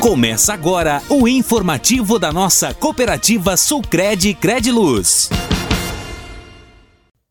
Começa 0.00 0.54
agora 0.54 1.02
o 1.10 1.26
informativo 1.26 2.20
da 2.20 2.32
nossa 2.32 2.72
cooperativa 2.72 3.56
Sulcred 3.56 4.32
Crediluz. 4.34 5.28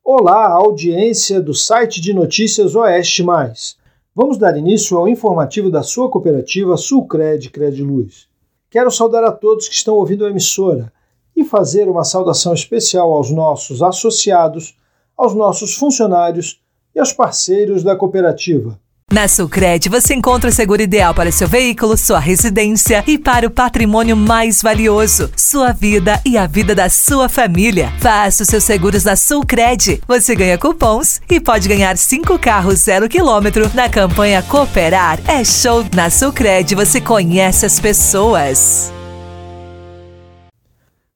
Olá, 0.03 0.49
audiência 0.49 1.39
do 1.39 1.53
site 1.53 2.01
de 2.01 2.13
notícias 2.13 2.75
Oeste 2.75 3.23
Mais. 3.23 3.77
Vamos 4.13 4.37
dar 4.37 4.57
início 4.57 4.97
ao 4.97 5.07
informativo 5.07 5.71
da 5.71 5.81
sua 5.81 6.09
cooperativa 6.09 6.75
Sulcred 6.75 7.49
Crediluz. 7.51 8.27
Quero 8.69 8.91
saudar 8.91 9.23
a 9.23 9.31
todos 9.31 9.69
que 9.69 9.75
estão 9.75 9.95
ouvindo 9.95 10.25
a 10.25 10.29
emissora 10.29 10.91
e 11.33 11.45
fazer 11.45 11.87
uma 11.87 12.03
saudação 12.03 12.53
especial 12.53 13.13
aos 13.13 13.31
nossos 13.31 13.81
associados, 13.81 14.75
aos 15.15 15.33
nossos 15.33 15.73
funcionários 15.73 16.61
e 16.93 16.99
aos 16.99 17.13
parceiros 17.13 17.81
da 17.81 17.95
cooperativa. 17.95 18.77
Na 19.09 19.25
Sulcred 19.25 19.87
você 19.87 20.13
encontra 20.13 20.49
o 20.49 20.53
seguro 20.53 20.81
ideal 20.81 21.15
para 21.15 21.31
seu 21.31 21.47
veículo, 21.47 21.95
sua 21.95 22.19
residência 22.19 23.05
e 23.07 23.17
para 23.17 23.47
o 23.47 23.49
patrimônio 23.49 24.17
mais 24.17 24.61
valioso, 24.61 25.31
sua 25.33 25.71
vida 25.71 26.21
e 26.25 26.37
a 26.37 26.45
vida 26.45 26.75
da 26.75 26.89
sua 26.89 27.29
família. 27.29 27.89
Faça 28.01 28.43
os 28.43 28.49
seus 28.49 28.65
seguros 28.65 29.05
na 29.05 29.15
Sulcred. 29.15 30.01
Você 30.05 30.35
ganha 30.35 30.57
cupons 30.57 31.21
e 31.31 31.39
pode 31.39 31.69
ganhar 31.69 31.97
cinco 31.97 32.37
carros 32.37 32.79
zero 32.79 33.07
quilômetro 33.07 33.73
na 33.73 33.87
campanha 33.89 34.43
Cooperar. 34.43 35.21
É 35.25 35.41
show 35.41 35.85
na 35.95 36.09
Sulcred, 36.09 36.75
você 36.75 36.99
conhece 36.99 37.65
as 37.65 37.79
pessoas. 37.79 38.91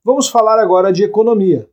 Vamos 0.01 0.29
falar 0.29 0.59
agora 0.59 0.93
de 0.93 1.03
economia. 1.03 1.67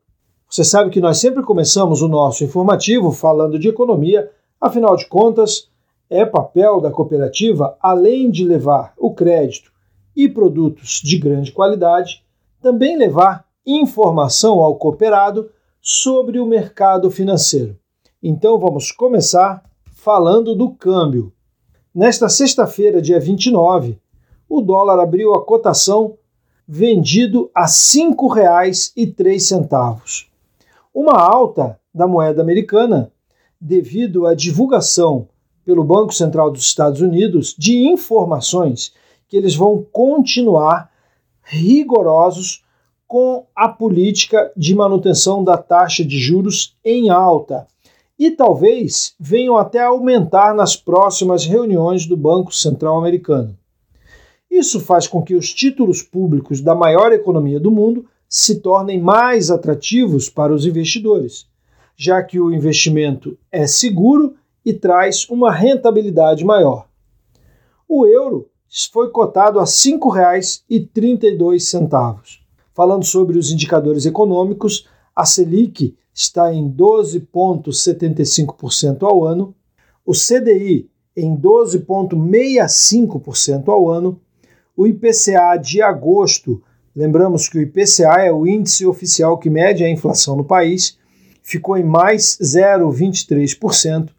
Você 0.50 0.64
sabe 0.64 0.90
que 0.90 1.00
nós 1.00 1.18
sempre 1.18 1.44
começamos 1.44 2.02
o 2.02 2.08
nosso 2.08 2.42
informativo 2.42 3.12
falando 3.12 3.56
de 3.56 3.68
economia, 3.68 4.28
afinal 4.60 4.96
de 4.96 5.06
contas, 5.06 5.68
é 6.10 6.24
papel 6.24 6.80
da 6.80 6.90
cooperativa, 6.90 7.76
além 7.80 8.30
de 8.30 8.44
levar 8.44 8.94
o 8.96 9.12
crédito 9.12 9.70
e 10.16 10.28
produtos 10.28 11.00
de 11.02 11.18
grande 11.18 11.52
qualidade, 11.52 12.24
também 12.60 12.96
levar 12.96 13.46
informação 13.66 14.60
ao 14.60 14.76
cooperado 14.76 15.50
sobre 15.80 16.40
o 16.40 16.46
mercado 16.46 17.10
financeiro. 17.10 17.78
Então 18.22 18.58
vamos 18.58 18.90
começar 18.90 19.62
falando 19.92 20.54
do 20.54 20.70
câmbio. 20.70 21.32
Nesta 21.94 22.28
sexta-feira, 22.28 23.00
dia 23.00 23.20
29, 23.20 23.98
o 24.48 24.60
dólar 24.60 25.00
abriu 25.00 25.34
a 25.34 25.44
cotação 25.44 26.16
vendido 26.66 27.50
a 27.54 27.62
R$ 27.62 27.68
5,03. 27.68 30.26
Uma 30.92 31.20
alta 31.20 31.78
da 31.94 32.06
moeda 32.06 32.42
americana 32.42 33.12
devido 33.60 34.26
à 34.26 34.34
divulgação 34.34 35.28
pelo 35.68 35.84
Banco 35.84 36.14
Central 36.14 36.50
dos 36.50 36.62
Estados 36.62 37.02
Unidos 37.02 37.54
de 37.58 37.76
informações 37.76 38.90
que 39.28 39.36
eles 39.36 39.54
vão 39.54 39.84
continuar 39.92 40.90
rigorosos 41.44 42.64
com 43.06 43.44
a 43.54 43.68
política 43.68 44.50
de 44.56 44.74
manutenção 44.74 45.44
da 45.44 45.58
taxa 45.58 46.02
de 46.02 46.18
juros 46.18 46.74
em 46.82 47.10
alta 47.10 47.66
e 48.18 48.30
talvez 48.30 49.14
venham 49.20 49.58
até 49.58 49.84
aumentar 49.84 50.54
nas 50.54 50.74
próximas 50.74 51.44
reuniões 51.44 52.06
do 52.06 52.16
Banco 52.16 52.50
Central 52.50 52.96
Americano. 52.96 53.54
Isso 54.50 54.80
faz 54.80 55.06
com 55.06 55.20
que 55.20 55.34
os 55.34 55.52
títulos 55.52 56.00
públicos 56.00 56.62
da 56.62 56.74
maior 56.74 57.12
economia 57.12 57.60
do 57.60 57.70
mundo 57.70 58.06
se 58.26 58.60
tornem 58.60 58.98
mais 58.98 59.50
atrativos 59.50 60.30
para 60.30 60.50
os 60.50 60.64
investidores, 60.64 61.46
já 61.94 62.22
que 62.22 62.40
o 62.40 62.50
investimento 62.50 63.36
é 63.52 63.66
seguro 63.66 64.34
e 64.68 64.72
traz 64.74 65.26
uma 65.30 65.50
rentabilidade 65.50 66.44
maior. 66.44 66.86
O 67.88 68.06
euro 68.06 68.50
foi 68.92 69.08
cotado 69.08 69.58
a 69.58 69.62
R$ 69.62 69.68
5,32. 69.68 72.40
Falando 72.74 73.06
sobre 73.06 73.38
os 73.38 73.50
indicadores 73.50 74.04
econômicos, 74.04 74.86
a 75.16 75.24
Selic 75.24 75.96
está 76.12 76.52
em 76.52 76.70
12,75% 76.70 79.04
ao 79.04 79.24
ano, 79.24 79.54
o 80.04 80.12
CDI 80.12 80.90
em 81.16 81.34
12,65% 81.34 83.68
ao 83.68 83.88
ano, 83.88 84.20
o 84.76 84.86
IPCA 84.86 85.56
de 85.56 85.80
agosto, 85.80 86.62
lembramos 86.94 87.48
que 87.48 87.56
o 87.56 87.62
IPCA 87.62 88.20
é 88.20 88.30
o 88.30 88.46
índice 88.46 88.84
oficial 88.84 89.38
que 89.38 89.48
mede 89.48 89.82
a 89.82 89.88
inflação 89.88 90.36
no 90.36 90.44
país, 90.44 90.98
ficou 91.42 91.78
em 91.78 91.84
mais 91.84 92.36
0,23%, 92.42 94.10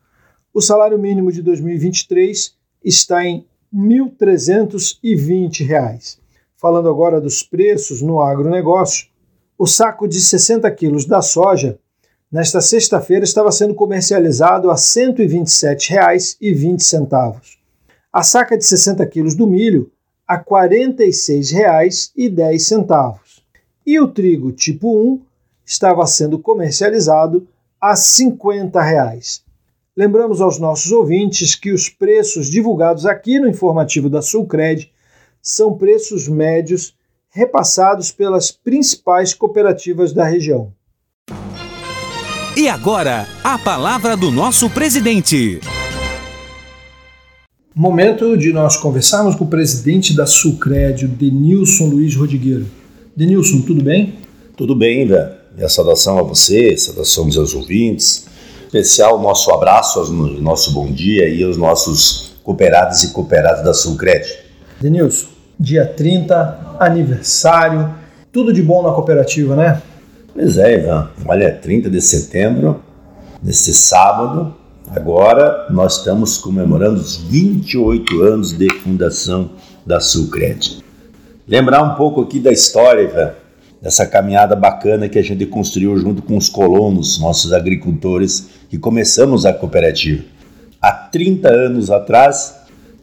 o 0.53 0.61
salário 0.61 0.97
mínimo 0.97 1.29
de 1.31 1.41
2023 1.41 2.53
está 2.83 3.25
em 3.25 3.45
R$ 3.71 3.79
1.320. 4.19 6.17
Falando 6.55 6.89
agora 6.89 7.21
dos 7.21 7.43
preços 7.43 8.01
no 8.01 8.19
agronegócio, 8.19 9.07
o 9.57 9.65
saco 9.67 10.05
de 10.07 10.19
60 10.19 10.69
quilos 10.71 11.05
da 11.05 11.21
soja, 11.21 11.77
nesta 12.31 12.61
sexta-feira, 12.61 13.23
estava 13.23 13.51
sendo 13.51 13.75
comercializado 13.75 14.71
a 14.71 14.73
R$ 14.73 14.79
127,20. 14.79 17.59
A 18.11 18.23
saca 18.23 18.57
de 18.57 18.65
60 18.65 19.05
quilos 19.05 19.35
do 19.35 19.45
milho 19.45 19.91
a 20.27 20.33
R$ 20.35 20.45
46,10. 20.45 23.43
E 23.85 23.99
o 23.99 24.07
trigo 24.07 24.51
tipo 24.51 24.97
1 24.97 25.21
estava 25.65 26.07
sendo 26.07 26.39
comercializado 26.39 27.47
a 27.79 27.95
50 27.95 28.81
reais. 28.81 29.43
Lembramos 29.99 30.39
aos 30.39 30.57
nossos 30.57 30.93
ouvintes 30.93 31.55
que 31.55 31.73
os 31.73 31.89
preços 31.89 32.49
divulgados 32.49 33.05
aqui 33.05 33.37
no 33.37 33.49
informativo 33.49 34.09
da 34.09 34.21
Sulcred 34.21 34.89
são 35.41 35.77
preços 35.77 36.25
médios 36.25 36.95
repassados 37.29 38.09
pelas 38.09 38.49
principais 38.49 39.33
cooperativas 39.33 40.13
da 40.13 40.23
região. 40.23 40.71
E 42.55 42.69
agora, 42.69 43.27
a 43.43 43.57
palavra 43.59 44.15
do 44.15 44.31
nosso 44.31 44.69
presidente. 44.69 45.59
Momento 47.75 48.37
de 48.37 48.53
nós 48.53 48.77
conversarmos 48.77 49.35
com 49.35 49.43
o 49.43 49.49
presidente 49.49 50.15
da 50.15 50.25
Sulcred, 50.25 51.07
Denilson 51.07 51.87
Luiz 51.87 52.15
Rodrigueiro. 52.15 52.67
Denilson, 53.13 53.63
tudo 53.63 53.83
bem? 53.83 54.15
Tudo 54.55 54.73
bem, 54.77 55.05
velho. 55.05 55.33
Minha 55.53 55.67
saudação 55.67 56.17
a 56.17 56.23
você, 56.23 56.77
saudação 56.77 57.25
aos 57.25 57.53
ouvintes, 57.53 58.28
especial 58.69 59.19
nosso 59.19 59.51
abraço, 59.51 60.13
nosso 60.13 60.71
bom 60.71 60.91
dia 60.91 61.27
e 61.27 61.43
aos 61.43 61.57
nossos 61.57 62.35
cooperados 62.43 63.03
e 63.03 63.11
cooperadas 63.11 63.63
da 63.63 63.73
Sulcred. 63.73 64.23
Denilson, 64.79 65.27
dia 65.59 65.87
30, 65.87 66.75
aniversário, 66.79 67.89
tudo 68.31 68.53
de 68.53 68.61
bom 68.61 68.83
na 68.83 68.93
cooperativa, 68.93 69.55
né? 69.55 69.81
Pois 70.31 70.55
é, 70.59 70.75
Ivan. 70.75 71.09
Olha, 71.25 71.51
30 71.51 71.89
de 71.89 71.99
setembro, 71.99 72.79
nesse 73.41 73.73
sábado, 73.73 74.53
agora 74.95 75.65
nós 75.71 75.97
estamos 75.97 76.37
comemorando 76.37 77.01
os 77.01 77.15
28 77.15 78.21
anos 78.21 78.55
de 78.55 78.71
fundação 78.83 79.49
da 79.83 79.99
Sulcred. 79.99 80.83
Lembrar 81.47 81.81
um 81.81 81.95
pouco 81.95 82.21
aqui 82.21 82.39
da 82.39 82.51
história, 82.51 83.01
Ivan, 83.01 83.31
dessa 83.81 84.05
caminhada 84.05 84.55
bacana 84.55 85.07
que 85.07 85.17
a 85.17 85.23
gente 85.23 85.45
construiu 85.45 85.97
junto 85.97 86.21
com 86.21 86.35
os 86.37 86.49
colonos, 86.49 87.19
nossos 87.19 87.53
agricultores, 87.53 88.49
que 88.69 88.77
começamos 88.77 89.45
a 89.45 89.53
cooperativa. 89.53 90.23
Há 90.81 90.91
30 90.91 91.49
anos 91.49 91.89
atrás, 91.89 92.55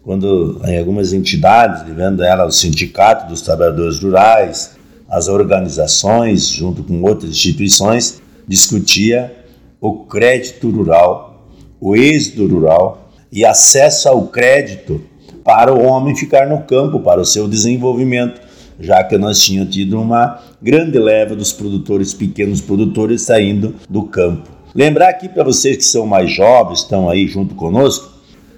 quando 0.02 0.60
em 0.64 0.78
algumas 0.78 1.12
entidades, 1.12 1.82
vendo 1.94 2.22
ela 2.22 2.44
o 2.44 2.52
Sindicato 2.52 3.28
dos 3.28 3.42
Trabalhadores 3.42 3.98
Rurais, 3.98 4.76
as 5.08 5.28
organizações, 5.28 6.48
junto 6.48 6.82
com 6.82 7.02
outras 7.02 7.30
instituições, 7.30 8.20
discutia 8.46 9.34
o 9.80 10.04
crédito 10.04 10.70
rural, 10.70 11.48
o 11.80 11.96
êxito 11.96 12.46
rural 12.46 13.10
e 13.30 13.44
acesso 13.44 14.08
ao 14.08 14.26
crédito 14.28 15.02
para 15.44 15.72
o 15.72 15.82
homem 15.82 16.16
ficar 16.16 16.48
no 16.48 16.62
campo, 16.62 17.00
para 17.00 17.20
o 17.20 17.24
seu 17.24 17.46
desenvolvimento 17.46 18.45
já 18.78 19.02
que 19.04 19.16
nós 19.16 19.40
tínhamos 19.40 19.74
tido 19.74 20.00
uma 20.00 20.40
grande 20.60 20.98
leva 20.98 21.34
dos 21.34 21.52
produtores, 21.52 22.12
pequenos 22.14 22.60
produtores, 22.60 23.22
saindo 23.22 23.74
do 23.88 24.02
campo. 24.02 24.50
Lembrar 24.74 25.08
aqui 25.08 25.28
para 25.28 25.44
vocês 25.44 25.76
que 25.78 25.84
são 25.84 26.06
mais 26.06 26.30
jovens, 26.30 26.80
estão 26.80 27.08
aí 27.08 27.26
junto 27.26 27.54
conosco, 27.54 28.16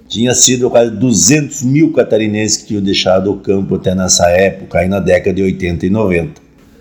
tinha 0.09 0.35
sido 0.35 0.71
quase 0.71 0.91
200 0.91 1.63
mil 1.63 1.93
catarinenses 1.93 2.57
que 2.57 2.69
tinham 2.69 2.83
deixado 2.83 3.31
o 3.31 3.37
campo 3.37 3.77
até 3.77 3.95
nessa 3.95 4.29
época, 4.31 4.79
aí 4.79 4.89
na 4.89 5.01
década 5.01 5.35
de 5.35 5.43
80 5.43 5.87
e 5.87 5.91
90. 5.91 6.41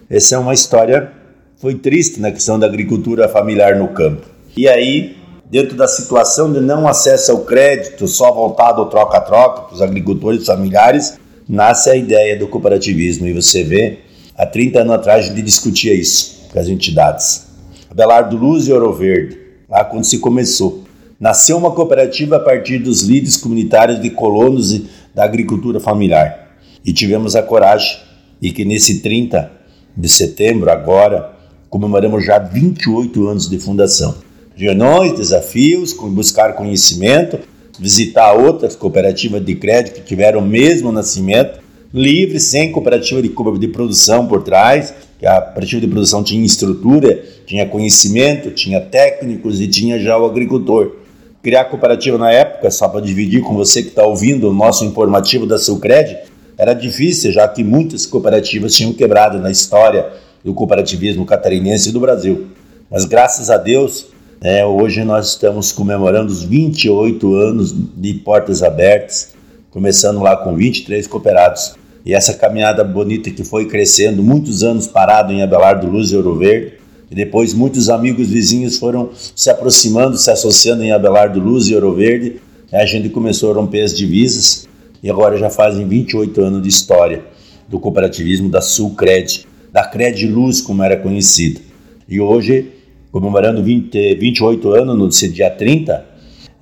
Essa 0.10 0.36
é 0.36 0.38
uma 0.38 0.54
história, 0.54 1.12
foi 1.58 1.76
triste 1.76 2.20
na 2.20 2.32
questão 2.32 2.58
da 2.58 2.66
agricultura 2.66 3.28
familiar 3.28 3.76
no 3.76 3.90
campo. 3.90 4.26
E 4.56 4.68
aí, 4.68 5.18
dentro 5.52 5.76
da 5.76 5.88
situação 5.88 6.52
de 6.52 6.62
não 6.62 6.88
acesso 6.88 7.32
ao 7.32 7.40
crédito, 7.40 8.08
só 8.08 8.32
voltado 8.32 8.82
ao 8.82 8.90
troca-troca 8.90 9.64
para 9.64 9.76
os 9.76 9.82
agricultores 9.82 10.46
familiares, 10.46 11.20
nasce 11.48 11.90
a 11.90 11.96
ideia 11.96 12.38
do 12.38 12.48
cooperativismo 12.48 13.28
e 13.28 13.34
você 13.34 13.64
vê, 13.64 14.00
há 14.36 14.46
30 14.46 14.82
anos 14.82 14.94
atrás 14.94 15.26
a 15.26 15.30
gente 15.30 15.42
discutia 15.42 15.94
isso 15.94 16.48
com 16.52 16.60
as 16.60 16.68
entidades. 16.68 17.48
Abelardo 17.90 18.38
Luz 18.38 18.68
e 18.68 18.74
Ouro 18.74 18.94
Verde, 18.94 19.38
lá 19.70 19.84
quando 19.86 20.04
se 20.04 20.20
começou. 20.20 20.84
Nasceu 21.20 21.58
uma 21.58 21.72
cooperativa 21.72 22.36
a 22.36 22.40
partir 22.40 22.78
dos 22.78 23.02
líderes 23.02 23.38
comunitários 23.38 24.00
de 24.00 24.10
colonos 24.10 24.72
e 24.72 24.88
da 25.16 25.24
agricultura 25.24 25.80
familiar. 25.80 26.46
e 26.86 26.94
tivemos 26.94 27.36
a 27.36 27.44
coragem 27.44 27.98
e 28.42 28.52
que 28.52 28.64
nesse 28.64 29.02
30 29.02 29.52
de 29.96 30.08
setembro, 30.08 30.70
agora, 30.70 31.34
comemoramos 31.70 32.24
já 32.24 32.38
28 32.38 33.28
anos 33.28 33.50
de 33.50 33.60
fundação. 33.60 34.16
Reuniões, 34.56 35.18
desafios, 35.18 35.92
buscar 35.94 36.54
conhecimento, 36.54 37.40
visitar 37.80 38.34
outras 38.34 38.76
cooperativas 38.76 39.44
de 39.44 39.56
crédito 39.56 39.96
que 39.96 40.02
tiveram 40.02 40.40
o 40.40 40.46
mesmo 40.46 40.92
nascimento, 40.92 41.60
livre, 41.94 42.40
sem 42.40 42.72
cooperativa 42.72 43.22
de, 43.22 43.30
de 43.30 43.68
produção 43.68 44.28
por 44.28 44.44
trás, 44.44 44.94
que 45.20 45.26
a 45.26 45.42
cooperativa 45.42 45.82
de 45.82 45.88
produção 45.88 46.24
tinha 46.24 46.46
estrutura, 46.46 47.24
tinha 47.46 47.68
conhecimento, 47.68 48.52
tinha 48.52 48.80
técnicos 48.80 49.60
e 49.62 49.68
tinha 49.68 50.00
já 50.00 50.18
o 50.18 50.26
agricultor. 50.26 50.98
Criar 51.42 51.66
cooperativa 51.66 52.18
na 52.18 52.32
época, 52.32 52.70
só 52.70 52.88
para 52.88 53.02
dividir 53.02 53.42
com 53.42 53.56
você 53.56 53.82
que 53.82 53.90
está 53.90 54.06
ouvindo 54.06 54.50
o 54.50 54.54
nosso 54.54 54.84
informativo 54.84 55.46
da 55.46 55.58
Sulcred, 55.58 56.18
era 56.58 56.74
difícil, 56.74 57.32
já 57.32 57.48
que 57.48 57.64
muitas 57.64 58.06
cooperativas 58.06 58.74
tinham 58.74 58.92
quebrado 58.92 59.40
na 59.40 59.52
história 59.52 60.12
do 60.44 60.54
cooperativismo 60.54 61.26
catarinense 61.26 61.90
e 61.90 61.92
do 61.92 62.00
Brasil. 62.00 62.48
Mas 62.90 63.06
graças 63.06 63.50
a 63.50 63.58
Deus, 63.58 64.08
é, 64.42 64.66
hoje 64.66 65.04
nós 65.04 65.30
estamos 65.30 65.72
comemorando 65.72 66.32
os 66.32 66.44
28 66.44 67.34
anos 67.34 67.74
de 67.96 68.14
portas 68.16 68.62
abertas, 68.62 69.30
começando 69.72 70.22
lá 70.22 70.38
com 70.38 70.56
23 70.56 71.08
cooperados. 71.08 71.76
E 72.06 72.14
essa 72.14 72.34
caminhada 72.34 72.84
bonita 72.84 73.32
que 73.32 73.44
foi 73.44 73.66
crescendo, 73.68 74.24
muitos 74.24 74.64
anos 74.64 74.88
parado 74.88 75.34
em 75.34 75.42
Abelardo 75.42 75.88
Luz 75.88 76.12
e 76.12 76.16
Ouro 76.16 76.38
Verde, 76.38 76.74
e 77.10 77.16
depois 77.16 77.54
muitos 77.54 77.90
amigos 77.90 78.28
vizinhos 78.28 78.78
foram 78.78 79.10
se 79.36 79.50
aproximando, 79.50 80.18
se 80.18 80.30
associando 80.30 80.84
em 80.84 80.92
Abelardo 80.92 81.40
Luz 81.40 81.68
e 81.68 81.76
Ouro 81.76 81.96
Verde. 81.96 82.36
A 82.72 82.86
gente 82.86 83.10
começou 83.10 83.52
a 83.52 83.56
romper 83.56 83.82
as 83.82 83.96
divisas 83.96 84.68
e 85.02 85.10
agora 85.10 85.38
já 85.38 85.50
fazem 85.50 85.88
28 85.88 86.42
anos 86.42 86.62
de 86.62 86.70
história 86.70 87.24
do 87.68 87.80
cooperativismo 87.80 88.50
da 88.50 88.62
Sulcred, 88.62 89.48
da 89.72 89.84
Cred 89.86 90.28
Luz, 90.28 90.62
como 90.62 90.84
era 90.84 90.96
conhecido. 90.98 91.62
E 92.08 92.20
hoje, 92.22 92.72
comemorando 93.12 93.64
20, 93.64 94.16
28 94.16 94.70
anos, 94.72 94.98
no 94.98 95.30
dia 95.30 95.50
30, 95.50 96.06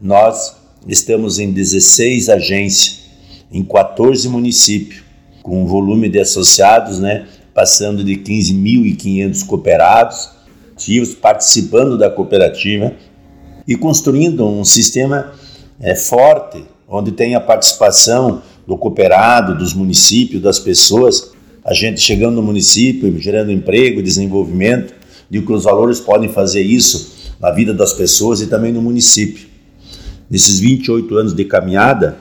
nós 0.01 0.55
estamos 0.87 1.39
em 1.39 1.51
16 1.51 2.29
agências, 2.29 3.01
em 3.51 3.63
14 3.63 4.27
municípios, 4.29 5.03
com 5.41 5.63
um 5.63 5.65
volume 5.65 6.09
de 6.09 6.19
associados, 6.19 6.99
né, 6.99 7.27
passando 7.53 8.03
de 8.03 8.15
15.500 8.17 9.45
cooperados, 9.45 10.29
ativos 10.73 11.13
participando 11.15 11.97
da 11.97 12.09
cooperativa 12.09 12.93
e 13.67 13.75
construindo 13.75 14.45
um 14.45 14.65
sistema 14.65 15.31
é, 15.79 15.95
forte 15.95 16.63
onde 16.87 17.11
tem 17.11 17.35
a 17.35 17.39
participação 17.39 18.41
do 18.67 18.77
cooperado, 18.77 19.57
dos 19.57 19.73
municípios, 19.73 20.41
das 20.41 20.59
pessoas, 20.59 21.31
a 21.63 21.73
gente 21.73 21.99
chegando 21.99 22.35
no 22.35 22.43
município, 22.43 23.19
gerando 23.19 23.51
emprego, 23.51 24.01
desenvolvimento, 24.01 24.93
de 25.29 25.41
que 25.41 25.51
os 25.51 25.63
valores 25.63 25.99
podem 25.99 26.29
fazer 26.29 26.61
isso 26.61 27.33
na 27.39 27.51
vida 27.51 27.73
das 27.73 27.93
pessoas 27.93 28.41
e 28.41 28.47
também 28.47 28.71
no 28.71 28.81
município. 28.81 29.47
Nesses 30.29 30.59
28 30.59 31.15
anos 31.15 31.33
de 31.33 31.45
caminhada, 31.45 32.17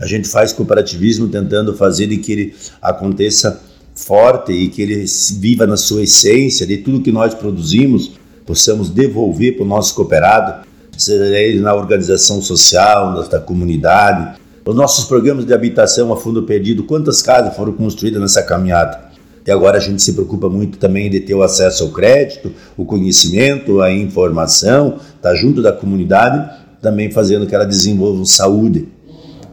a 0.00 0.06
gente 0.06 0.28
faz 0.28 0.52
cooperativismo 0.52 1.28
tentando 1.28 1.74
fazer 1.74 2.06
de 2.06 2.18
que 2.18 2.32
ele 2.32 2.54
aconteça 2.80 3.60
forte 3.94 4.52
e 4.52 4.68
que 4.68 4.82
ele 4.82 5.04
viva 5.38 5.66
na 5.66 5.76
sua 5.76 6.02
essência, 6.02 6.66
de 6.66 6.78
tudo 6.78 7.00
que 7.00 7.12
nós 7.12 7.34
produzimos, 7.34 8.12
possamos 8.46 8.88
devolver 8.88 9.56
para 9.56 9.64
o 9.64 9.68
nosso 9.68 9.94
cooperado, 9.94 10.66
seja 10.96 11.24
ele 11.38 11.60
na 11.60 11.74
organização 11.74 12.42
social, 12.42 13.12
na 13.12 13.40
comunidade. 13.40 14.38
Os 14.64 14.74
nossos 14.74 15.06
programas 15.06 15.44
de 15.44 15.52
habitação 15.52 16.12
a 16.12 16.16
fundo 16.16 16.42
perdido, 16.44 16.84
quantas 16.84 17.22
casas 17.22 17.56
foram 17.56 17.72
construídas 17.72 18.20
nessa 18.20 18.42
caminhada? 18.42 19.09
E 19.50 19.52
agora 19.52 19.78
a 19.78 19.80
gente 19.80 20.00
se 20.00 20.12
preocupa 20.12 20.48
muito 20.48 20.78
também 20.78 21.10
de 21.10 21.18
ter 21.18 21.34
o 21.34 21.42
acesso 21.42 21.82
ao 21.82 21.90
crédito, 21.90 22.52
o 22.76 22.84
conhecimento, 22.84 23.80
a 23.80 23.92
informação, 23.92 25.00
tá 25.20 25.34
junto 25.34 25.60
da 25.60 25.72
comunidade, 25.72 26.56
também 26.80 27.10
fazendo 27.10 27.48
que 27.48 27.52
ela 27.52 27.64
desenvolva 27.64 28.24
saúde 28.24 28.86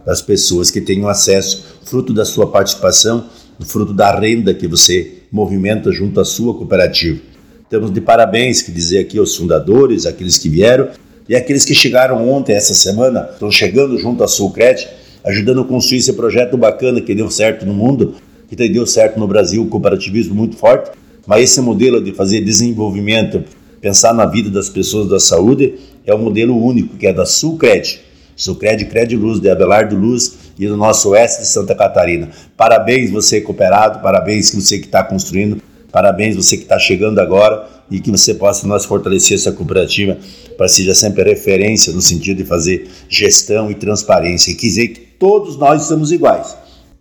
das 0.06 0.22
pessoas 0.22 0.70
que 0.70 0.80
tenham 0.80 1.08
acesso, 1.08 1.66
fruto 1.84 2.14
da 2.14 2.26
sua 2.26 2.46
participação, 2.46 3.26
fruto 3.62 3.92
da 3.92 4.16
renda 4.16 4.54
que 4.54 4.68
você 4.68 5.24
movimenta 5.32 5.92
junto 5.92 6.20
à 6.20 6.26
sua 6.26 6.54
cooperativa. 6.54 7.20
Temos 7.68 7.92
de 7.92 8.00
parabéns 8.00 8.62
que 8.62 8.72
dizer 8.72 9.00
aqui 9.00 9.18
aos 9.18 9.36
fundadores, 9.36 10.06
aqueles 10.06 10.38
que 10.38 10.48
vieram 10.48 10.90
e 11.28 11.36
aqueles 11.36 11.66
que 11.66 11.74
chegaram 11.74 12.30
ontem, 12.30 12.54
essa 12.54 12.76
semana, 12.76 13.30
estão 13.34 13.50
chegando 13.50 13.98
junto 13.98 14.24
à 14.24 14.28
Sulcred, 14.28 14.88
ajudando 15.26 15.62
a 15.62 15.66
construir 15.66 15.98
esse 15.98 16.14
projeto 16.14 16.56
bacana 16.56 17.02
que 17.02 17.16
deu 17.16 17.32
certo 17.32 17.66
no 17.66 17.74
mundo, 17.74 18.14
que 18.48 18.56
deu 18.56 18.86
certo 18.88 19.20
no 19.20 19.28
Brasil, 19.28 19.64
o 19.64 19.68
cooperativismo 19.68 20.34
muito 20.34 20.56
forte, 20.56 20.92
mas 21.26 21.44
esse 21.44 21.62
modelo 21.62 22.02
de 22.02 22.14
fazer 22.14 22.42
desenvolvimento, 22.42 23.44
pensar 23.82 24.14
na 24.14 24.26
vida 24.26 24.50
das 24.50 24.70
pessoas 24.70 25.10
da 25.10 25.20
saúde, 25.20 25.76
é 26.06 26.16
um 26.16 26.20
modelo 26.20 26.58
único, 26.58 26.96
que 26.96 27.06
é 27.06 27.14
da 27.14 27.26
Sulcred. 27.26 28.00
Sulcred 28.36 28.86
Cred 28.86 29.16
Luz, 29.16 29.40
de 29.40 29.50
Abelardo 29.50 29.96
Luz 29.96 30.38
e 30.58 30.68
do 30.68 30.78
nosso 30.78 31.10
oeste 31.10 31.42
de 31.42 31.48
Santa 31.48 31.76
Catarina. 31.76 32.30
Parabéns 32.56 33.12
você 33.12 33.42
cooperado, 33.42 34.00
parabéns 34.00 34.54
você 34.54 34.78
que 34.78 34.86
está 34.86 35.04
construindo, 35.04 35.62
parabéns 35.92 36.36
você 36.36 36.56
que 36.56 36.64
está 36.64 36.78
chegando 36.78 37.20
agora 37.20 37.68
e 37.90 38.00
que 38.00 38.12
você 38.12 38.34
possa 38.34 38.68
nós 38.68 38.86
fortalecer 38.86 39.36
essa 39.36 39.52
cooperativa 39.52 40.18
para 40.58 40.68
seja 40.68 40.94
sempre 40.94 41.24
referência 41.24 41.92
no 41.92 42.02
sentido 42.02 42.38
de 42.38 42.46
fazer 42.46 42.88
gestão 43.10 43.72
e 43.72 43.76
transparência 43.76 44.52
e 44.52 44.56
dizer 44.56 44.90
que 44.90 45.00
todos 45.00 45.58
nós 45.58 45.84
somos 45.84 46.12
iguais, 46.12 46.56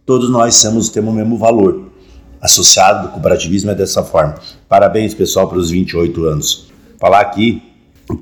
todos 0.07 0.31
nós 0.31 0.55
somos, 0.55 0.89
temos 0.89 1.13
o 1.13 1.17
mesmo 1.17 1.37
valor. 1.37 1.91
Associado 2.41 3.09
do 3.09 3.13
cooperativismo 3.13 3.73
é 3.73 3.75
dessa 3.75 4.05
forma. 4.05 4.37
Parabéns, 4.69 5.13
pessoal, 5.13 5.49
para 5.49 5.59
os 5.59 5.71
28 5.71 6.25
anos. 6.25 6.69
Falar 6.99 7.21
aqui 7.21 7.61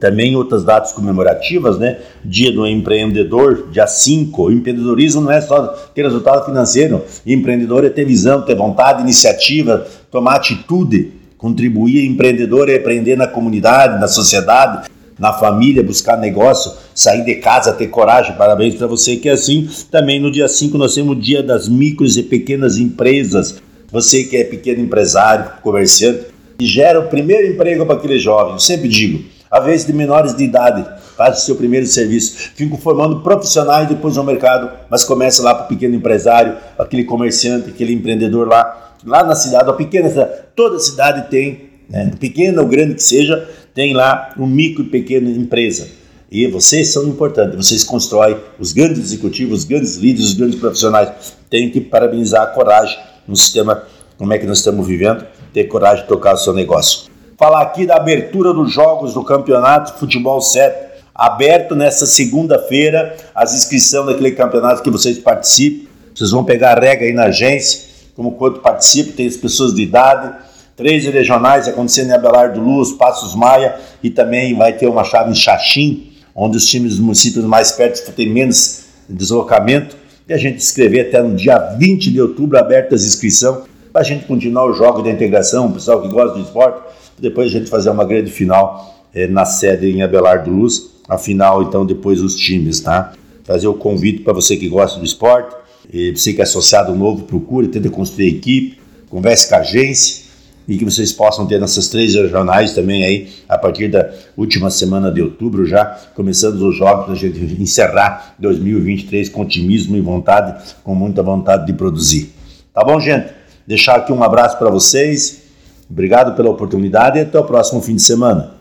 também 0.00 0.34
outras 0.34 0.64
datas 0.64 0.92
comemorativas, 0.92 1.78
né? 1.78 1.98
Dia 2.24 2.50
do 2.50 2.66
empreendedor, 2.66 3.68
dia 3.70 3.86
5. 3.86 4.44
O 4.44 4.50
empreendedorismo 4.50 5.20
não 5.20 5.30
é 5.30 5.42
só 5.42 5.66
ter 5.94 6.02
resultado 6.02 6.46
financeiro. 6.46 7.04
Empreendedor 7.26 7.84
é 7.84 7.90
ter 7.90 8.06
visão, 8.06 8.40
ter 8.40 8.54
vontade, 8.54 9.02
iniciativa, 9.02 9.86
tomar 10.10 10.36
atitude, 10.36 11.12
contribuir. 11.36 12.06
Empreendedor 12.06 12.70
é 12.70 12.76
empreender 12.76 13.16
na 13.16 13.26
comunidade, 13.26 14.00
na 14.00 14.08
sociedade, 14.08 14.88
na 15.18 15.32
família, 15.32 15.82
buscar 15.82 16.16
negócio, 16.16 16.72
sair 16.94 17.24
de 17.24 17.36
casa, 17.36 17.72
ter 17.72 17.88
coragem. 17.88 18.36
Parabéns 18.36 18.74
para 18.74 18.86
você 18.86 19.16
que 19.16 19.28
é 19.28 19.32
assim. 19.32 19.68
Também 19.90 20.20
no 20.20 20.30
dia 20.30 20.48
5 20.48 20.76
nós 20.76 20.94
temos 20.94 21.16
o 21.16 21.20
dia 21.20 21.42
das 21.42 21.68
micros 21.68 22.16
e 22.16 22.22
pequenas 22.22 22.78
empresas. 22.78 23.62
Você 23.90 24.24
que 24.24 24.36
é 24.36 24.44
pequeno 24.44 24.82
empresário, 24.82 25.52
comerciante, 25.62 26.26
que 26.58 26.66
gera 26.66 27.00
o 27.00 27.08
primeiro 27.08 27.52
emprego 27.52 27.86
para 27.86 27.96
aquele 27.96 28.18
jovem. 28.18 28.54
Eu 28.54 28.58
sempre 28.60 28.88
digo, 28.88 29.24
a 29.50 29.60
vez 29.60 29.86
de 29.86 29.92
menores 29.92 30.34
de 30.34 30.44
idade, 30.44 30.84
faz 31.16 31.38
o 31.38 31.40
seu 31.42 31.54
primeiro 31.54 31.86
serviço, 31.86 32.50
ficam 32.56 32.76
formando 32.76 33.20
profissionais 33.20 33.88
depois 33.88 34.16
no 34.16 34.24
mercado, 34.24 34.68
mas 34.90 35.04
começa 35.04 35.42
lá 35.42 35.54
para 35.54 35.66
o 35.66 35.68
pequeno 35.68 35.94
empresário, 35.94 36.56
aquele 36.76 37.04
comerciante, 37.04 37.70
aquele 37.70 37.92
empreendedor 37.92 38.48
lá, 38.48 38.94
lá 39.04 39.22
na 39.22 39.36
cidade, 39.36 39.70
a 39.70 39.72
pequena 39.74 40.10
toda 40.56 40.78
cidade 40.80 41.30
tem, 41.30 41.73
né, 41.88 42.12
pequena 42.18 42.62
ou 42.62 42.68
grande 42.68 42.94
que 42.94 43.02
seja, 43.02 43.48
tem 43.74 43.92
lá 43.92 44.32
um 44.38 44.46
micro 44.46 44.84
e 44.84 44.88
pequena 44.88 45.30
empresa. 45.30 45.88
E 46.30 46.46
vocês 46.46 46.92
são 46.92 47.06
importantes, 47.06 47.56
vocês 47.56 47.84
constroem 47.84 48.36
os 48.58 48.72
grandes 48.72 48.98
executivos, 48.98 49.60
os 49.60 49.64
grandes 49.64 49.96
líderes, 49.96 50.30
os 50.30 50.34
grandes 50.34 50.58
profissionais. 50.58 51.34
Tem 51.48 51.70
que 51.70 51.80
parabenizar 51.80 52.42
a 52.42 52.46
coragem 52.46 52.98
no 53.26 53.36
sistema, 53.36 53.84
como 54.18 54.32
é 54.32 54.38
que 54.38 54.46
nós 54.46 54.58
estamos 54.58 54.86
vivendo, 54.86 55.24
ter 55.52 55.64
coragem 55.64 56.02
de 56.02 56.08
tocar 56.08 56.34
o 56.34 56.38
seu 56.38 56.52
negócio 56.52 57.14
falar 57.44 57.62
aqui 57.62 57.86
da 57.86 57.96
abertura 57.96 58.52
dos 58.52 58.72
jogos 58.72 59.14
do 59.14 59.22
Campeonato 59.22 59.98
Futebol 59.98 60.40
7. 60.40 60.94
Aberto 61.14 61.76
nessa 61.76 62.06
segunda-feira 62.06 63.16
as 63.34 63.54
inscrições 63.54 64.06
daquele 64.06 64.32
campeonato 64.32 64.82
que 64.82 64.90
vocês 64.90 65.18
participam. 65.18 65.88
Vocês 66.14 66.30
vão 66.30 66.44
pegar 66.44 66.78
a 66.78 66.80
regra 66.80 67.06
aí 67.06 67.12
na 67.12 67.24
agência, 67.24 67.88
como 68.14 68.32
quanto 68.32 68.60
participam, 68.60 69.12
tem 69.12 69.26
as 69.26 69.36
pessoas 69.36 69.74
de 69.74 69.82
idade. 69.82 70.34
Três 70.76 71.04
regionais 71.04 71.68
acontecendo 71.68 72.10
em 72.10 72.14
Abelardo 72.14 72.60
Luz, 72.60 72.90
Passos 72.92 73.34
Maia 73.36 73.76
e 74.02 74.10
também 74.10 74.56
vai 74.56 74.72
ter 74.72 74.88
uma 74.88 75.04
chave 75.04 75.30
em 75.30 75.34
Xaxim, 75.34 76.10
onde 76.34 76.56
os 76.56 76.66
times 76.66 76.92
dos 76.92 77.00
municípios 77.00 77.44
mais 77.44 77.70
perto 77.70 78.10
têm 78.10 78.28
menos 78.28 78.86
deslocamento. 79.08 79.96
E 80.28 80.32
a 80.32 80.36
gente 80.36 80.58
escrever 80.58 81.08
até 81.08 81.22
no 81.22 81.36
dia 81.36 81.58
20 81.78 82.10
de 82.10 82.20
outubro, 82.20 82.58
abertas 82.58 83.02
as 83.02 83.06
inscrições, 83.06 83.64
para 83.92 84.00
a 84.00 84.04
gente 84.04 84.24
continuar 84.24 84.64
o 84.64 84.72
jogo 84.72 85.00
da 85.00 85.10
integração, 85.10 85.68
o 85.68 85.72
pessoal 85.74 86.02
que 86.02 86.08
gosta 86.08 86.36
do 86.36 86.42
esporte, 86.44 86.82
depois 87.20 87.46
a 87.46 87.50
gente 87.50 87.70
fazer 87.70 87.90
uma 87.90 88.04
grande 88.04 88.32
final 88.32 89.06
é, 89.14 89.28
na 89.28 89.44
sede 89.44 89.88
em 89.88 90.02
Abelardo 90.02 90.50
Luz, 90.50 90.90
a 91.08 91.16
final 91.16 91.62
então 91.62 91.86
depois 91.86 92.20
os 92.20 92.34
times, 92.34 92.80
tá? 92.80 93.12
Fazer 93.44 93.68
o 93.68 93.74
convite 93.74 94.22
para 94.22 94.32
você 94.32 94.56
que 94.56 94.68
gosta 94.68 94.98
do 94.98 95.04
esporte, 95.04 95.54
e 95.92 96.10
você 96.10 96.32
que 96.32 96.40
é 96.40 96.44
associado 96.44 96.92
novo, 96.96 97.22
procure, 97.22 97.68
tente 97.68 97.88
construir 97.88 98.26
equipe, 98.28 98.80
converse 99.08 99.48
com 99.48 99.54
a 99.54 99.58
agência 99.58 100.23
e 100.66 100.78
que 100.78 100.84
vocês 100.84 101.12
possam 101.12 101.46
ter 101.46 101.60
nessas 101.60 101.88
três 101.88 102.14
regionais 102.14 102.74
também 102.74 103.04
aí, 103.04 103.28
a 103.48 103.58
partir 103.58 103.88
da 103.88 104.10
última 104.36 104.70
semana 104.70 105.10
de 105.10 105.20
outubro 105.22 105.66
já, 105.66 105.84
começando 106.14 106.60
os 106.62 106.76
jogos, 106.76 107.10
a 107.10 107.14
gente 107.14 107.38
encerrar 107.60 108.34
2023 108.38 109.28
com 109.28 109.42
otimismo 109.42 109.96
e 109.96 110.00
vontade, 110.00 110.74
com 110.82 110.94
muita 110.94 111.22
vontade 111.22 111.66
de 111.66 111.72
produzir. 111.72 112.32
Tá 112.72 112.82
bom, 112.84 112.98
gente? 112.98 113.32
Deixar 113.66 113.96
aqui 113.96 114.12
um 114.12 114.22
abraço 114.22 114.58
para 114.58 114.70
vocês. 114.70 115.42
Obrigado 115.88 116.34
pela 116.34 116.50
oportunidade 116.50 117.18
e 117.18 117.22
até 117.22 117.38
o 117.38 117.44
próximo 117.44 117.80
fim 117.80 117.96
de 117.96 118.02
semana. 118.02 118.54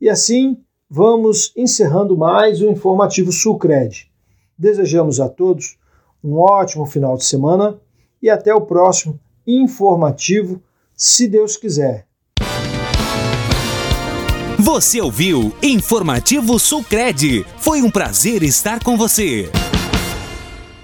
E 0.00 0.08
assim 0.08 0.56
vamos 0.88 1.52
encerrando 1.56 2.16
mais 2.16 2.60
o 2.60 2.70
informativo 2.70 3.32
Sulcred. 3.32 4.08
Desejamos 4.58 5.20
a 5.20 5.28
todos 5.28 5.76
um 6.22 6.38
ótimo 6.38 6.86
final 6.86 7.16
de 7.16 7.24
semana 7.24 7.78
e 8.22 8.30
até 8.30 8.54
o 8.54 8.62
próximo 8.62 9.18
informativo, 9.46 10.62
se 10.94 11.28
Deus 11.28 11.56
quiser. 11.56 12.06
Você 14.58 15.00
ouviu 15.00 15.54
Informativo 15.62 16.58
Sulcred. 16.58 17.44
Foi 17.58 17.82
um 17.82 17.90
prazer 17.90 18.42
estar 18.42 18.82
com 18.82 18.96
você. 18.96 19.50